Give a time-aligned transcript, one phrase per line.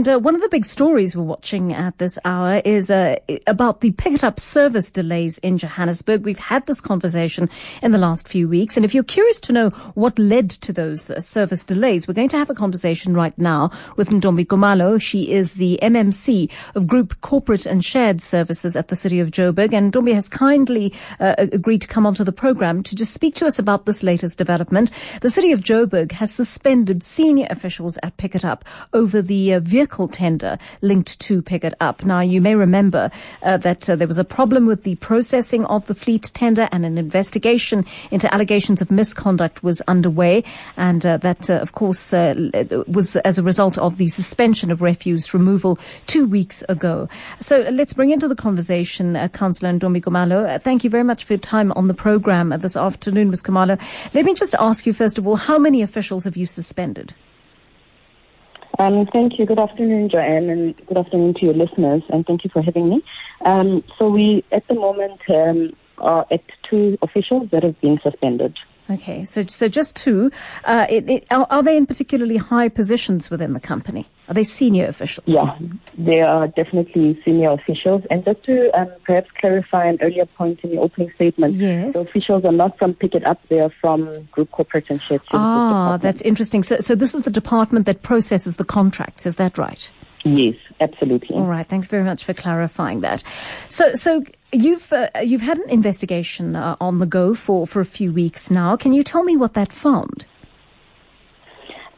[0.00, 3.16] And, uh, one of the big stories we're watching at this hour is uh,
[3.46, 6.24] about the pick up service delays in Johannesburg.
[6.24, 7.50] We've had this conversation
[7.82, 8.78] in the last few weeks.
[8.78, 12.30] And if you're curious to know what led to those uh, service delays, we're going
[12.30, 14.98] to have a conversation right now with Ntombi Khumalo.
[14.98, 19.74] She is the MMC of Group Corporate and Shared Services at the City of Joburg.
[19.74, 23.44] And Ntombi has kindly uh, agreed to come onto the program to just speak to
[23.44, 24.92] us about this latest development.
[25.20, 28.64] The City of Joburg has suspended senior officials at Pikit Up
[28.94, 32.04] over the uh, vehicle vehicle tender linked to Pikit Up.
[32.04, 33.10] Now, you may remember
[33.42, 36.86] uh, that uh, there was a problem with the processing of the fleet tender and
[36.86, 40.44] an investigation into allegations of misconduct was underway.
[40.76, 42.34] And uh, that, uh, of course, uh,
[42.86, 45.76] was as a result of the suspension of refuse removal
[46.06, 47.08] two weeks ago.
[47.40, 50.60] So let's bring into the conversation uh, Councillor Ntombi Khumalo.
[50.62, 53.42] thank you very much for your time on the program this afternoon, Ms.
[53.42, 53.76] Khumalo.
[54.14, 57.12] Let me just ask you, first of all, how many officials have you suspended?
[58.80, 59.44] Um, thank you.
[59.44, 63.04] Good afternoon, Joanne, and good afternoon to your listeners, and thank you for having me.
[63.44, 68.56] Um, so we, at the moment, um, are at two officials that have been suspended.
[68.90, 70.32] Okay, so so just two.
[70.64, 74.08] Uh, it, it, are, are, they in particularly high positions within the company?
[74.28, 75.28] Are they senior officials?
[75.28, 75.56] Yeah,
[75.96, 78.02] they are definitely senior officials.
[78.10, 81.94] And just to um, perhaps clarify an earlier point in the opening statement, yes.
[81.94, 85.34] the officials are not from Pikit Up; they are from Group Corporate and Shared Services.
[85.34, 86.64] Ah, that's interesting.
[86.64, 89.24] So, so this is the department that processes the contracts.
[89.24, 89.88] Is that right?
[90.24, 91.36] Yes, absolutely.
[91.36, 91.64] All right.
[91.64, 93.22] Thanks very much for clarifying that.
[93.68, 97.86] So, so you've uh, you've had an investigation uh, on the go for for a
[97.86, 98.76] few weeks now.
[98.76, 100.26] Can you tell me what that found?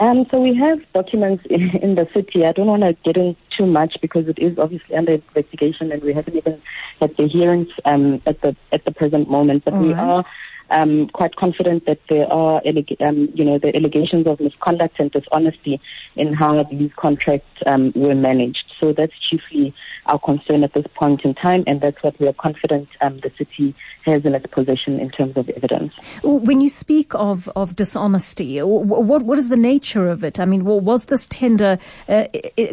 [0.00, 2.46] Um, so we have documents in, in, the city.
[2.46, 6.02] I don't want to get in too much because it is obviously under investigation, and
[6.02, 6.60] we haven't even
[7.00, 9.64] had the hearings um, at the at the present moment.
[9.64, 10.16] But All we right.
[10.16, 10.24] are
[10.70, 12.62] um, quite confident that there are,
[13.00, 15.80] um, you know, the allegations of misconduct and dishonesty
[16.16, 18.64] in how these contracts um, were managed.
[18.78, 19.74] So that's chiefly
[20.06, 23.30] our concern at this point in time, and that's what we are confident um, the
[23.36, 25.92] city has in its possession in terms of evidence.
[26.22, 30.40] When you speak of, of dishonesty, what what is the nature of it?
[30.40, 31.78] I mean, was this tender
[32.08, 32.24] uh,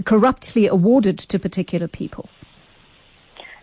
[0.05, 2.29] corruptly awarded to particular people?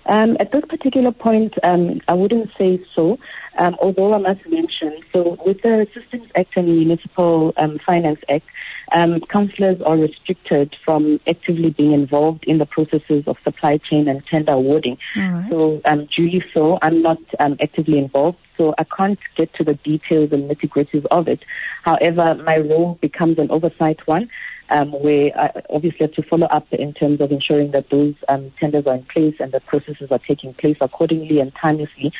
[0.06, 3.18] Um, at this particular point, um, I wouldn't say so.
[3.58, 8.20] Um, although I must mention, so with the Systems Act and the Municipal um, Finance
[8.28, 8.46] Act,
[8.92, 14.24] um, councillors are restricted from actively being involved in the processes of supply chain and
[14.26, 14.98] tender awarding.
[15.16, 15.46] Right.
[15.50, 19.74] So, um, duly so, I'm not um, actively involved, so I can't get to the
[19.74, 21.40] details and nitty gritties of it.
[21.82, 24.28] However, my role becomes an oversight one.
[24.70, 28.50] Um, where I obviously have to follow up in terms of ensuring that those um,
[28.58, 32.12] tenders are in place and the processes are taking place accordingly and timelessly.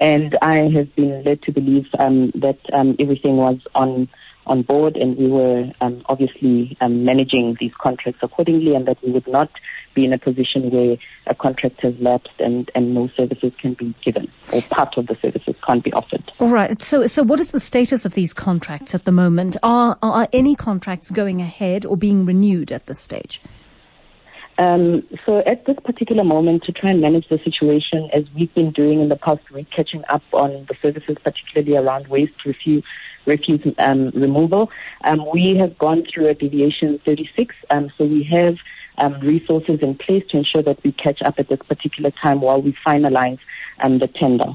[0.00, 4.08] And I have been led to believe um, that um, everything was on
[4.46, 9.12] on board and we were um, obviously um, managing these contracts accordingly and that we
[9.12, 9.50] would not
[9.94, 13.94] be in a position where a contract has lapsed and, and no services can be
[14.04, 16.30] given or part of the services can't be offered.
[16.40, 16.80] All right.
[16.82, 19.56] So, so what is the status of these contracts at the moment?
[19.62, 23.40] Are, are any contracts going ahead or being renewed at this stage?
[24.58, 28.70] Um, so at this particular moment, to try and manage the situation as we've been
[28.70, 32.84] doing in the past week, catching up on the services, particularly around waste refuse,
[33.26, 34.70] refuse um, removal,
[35.04, 37.54] um, we have gone through a deviation 36.
[37.70, 38.56] Um, so we have
[38.98, 42.60] um, resources in place to ensure that we catch up at this particular time while
[42.60, 43.38] we finalize
[43.80, 44.54] um, the tender.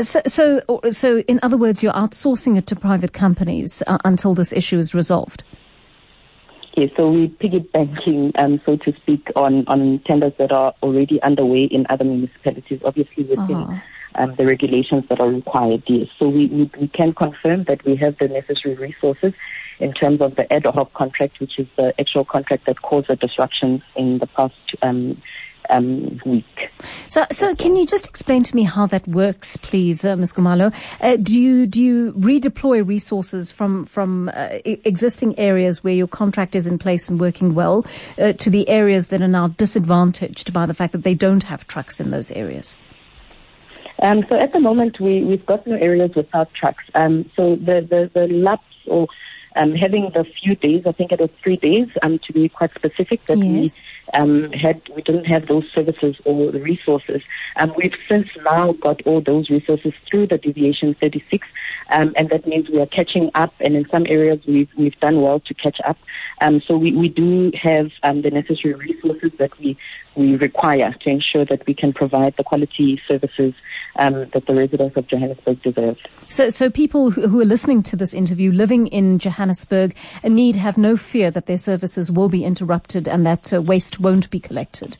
[0.00, 4.52] So, so, so, in other words, you're outsourcing it to private companies uh, until this
[4.52, 5.44] issue is resolved.
[6.76, 11.64] Yes, so we're piggybacking, um, so to speak, on, on tenders that are already underway
[11.64, 13.80] in other municipalities, obviously within uh-huh.
[14.20, 15.82] Um, the regulations that are required.
[15.86, 19.32] Yes, so we, we, we can confirm that we have the necessary resources
[19.78, 23.16] in terms of the ad hoc contract, which is the actual contract that caused the
[23.16, 25.20] disruptions in the past um,
[25.70, 26.44] um, week.
[27.08, 30.34] So, so can you just explain to me how that works, please, uh, Ms.
[30.34, 30.74] Khumalo?
[31.00, 36.54] Uh, do you do you redeploy resources from from uh, existing areas where your contract
[36.54, 37.86] is in place and working well
[38.18, 41.66] uh, to the areas that are now disadvantaged by the fact that they don't have
[41.66, 42.76] trucks in those areas?
[44.02, 46.84] Um, so at the moment, we, we've got no areas without trucks.
[46.94, 49.08] Um, so the, the, the lapse or
[49.56, 52.72] um, having the few days, I think it was three days, um, to be quite
[52.74, 53.80] specific, that yes.
[54.14, 57.22] we um, had, we didn't have those services or the resources.
[57.56, 61.46] Um, we've since now got all those resources through the deviation 36,
[61.90, 65.20] um, and that means we are catching up, and in some areas we've we've done
[65.20, 65.98] well to catch up.
[66.40, 69.76] Um, so we, we do have um, the necessary resources that we
[70.20, 73.54] we require to ensure that we can provide the quality services
[73.96, 75.96] um, that the residents of Johannesburg deserve.
[76.28, 80.96] So, so people who are listening to this interview, living in Johannesburg, need have no
[80.96, 84.98] fear that their services will be interrupted and that uh, waste won't be collected.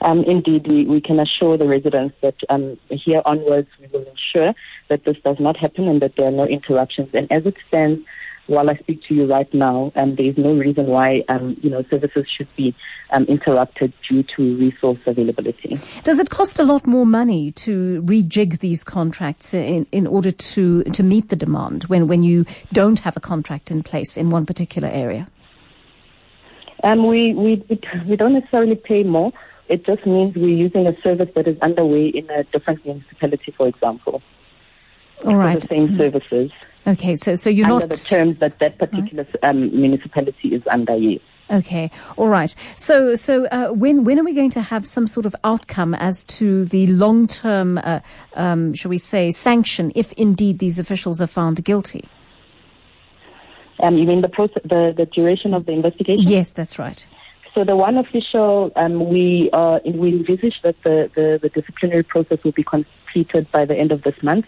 [0.00, 4.52] Um, indeed, we, we can assure the residents that um, here onwards we will ensure
[4.90, 7.08] that this does not happen and that there are no interruptions.
[7.14, 8.02] And as it stands,
[8.46, 11.70] while I speak to you right now, um, there is no reason why um, you
[11.70, 12.74] know services should be
[13.10, 15.78] um, interrupted due to resource availability.
[16.02, 20.84] Does it cost a lot more money to rejig these contracts in, in order to
[20.84, 24.46] to meet the demand when, when you don't have a contract in place in one
[24.46, 25.28] particular area?
[26.82, 27.64] Um, we, we
[28.06, 29.32] we don't necessarily pay more.
[29.68, 33.66] It just means we're using a service that is underway in a different municipality, for
[33.66, 34.22] example.
[35.24, 35.54] All right.
[35.54, 35.98] For the same mm-hmm.
[35.98, 36.50] services.
[36.86, 39.50] Okay, so so you're under not the terms that that particular right.
[39.50, 40.96] um, municipality is under.
[40.96, 41.20] Yes.
[41.50, 42.54] Okay, all right.
[42.76, 46.24] So, so uh, when when are we going to have some sort of outcome as
[46.24, 48.00] to the long term, uh,
[48.34, 52.08] um, shall we say, sanction if indeed these officials are found guilty?
[53.80, 56.24] Um, you mean the process, the the duration of the investigation?
[56.24, 57.06] Yes, that's right.
[57.54, 62.38] So the one official, um, we uh, we envisage that the, the, the disciplinary process
[62.42, 64.46] will be completed by the end of this month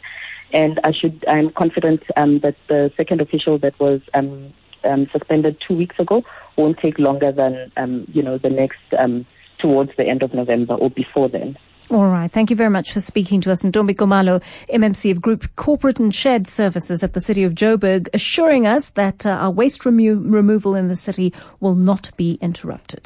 [0.52, 4.52] and I should I'm confident um, that the second official that was um,
[4.84, 6.22] um, suspended two weeks ago
[6.56, 9.26] won't take longer than um, you know the next um,
[9.58, 11.56] towards the end of November or before then.
[11.88, 12.30] All right.
[12.30, 13.62] Thank you very much for speaking to us.
[13.62, 14.42] Ntombi Khumalo,
[14.74, 19.24] MMC of Group Corporate and Shared Services at the City of Joburg, assuring us that
[19.24, 23.04] uh, our waste remo- removal in the city will not be interrupted.